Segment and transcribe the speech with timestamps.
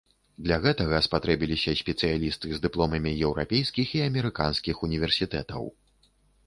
[0.45, 5.63] Для гэтага спатрэбіліся спецыялісты з дыпломамі еўрапейскіх і амерыканскіх універсітэтаў.